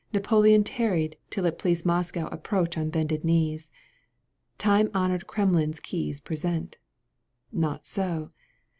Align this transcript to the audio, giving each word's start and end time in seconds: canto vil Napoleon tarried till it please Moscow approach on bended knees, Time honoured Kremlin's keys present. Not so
canto 0.01 0.13
vil 0.13 0.19
Napoleon 0.21 0.63
tarried 0.63 1.15
till 1.29 1.45
it 1.45 1.59
please 1.59 1.85
Moscow 1.85 2.25
approach 2.31 2.75
on 2.75 2.89
bended 2.89 3.23
knees, 3.23 3.69
Time 4.57 4.89
honoured 4.95 5.27
Kremlin's 5.27 5.79
keys 5.79 6.19
present. 6.19 6.79
Not 7.51 7.85
so 7.85 8.31